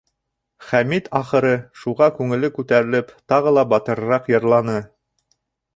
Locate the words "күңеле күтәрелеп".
2.17-3.15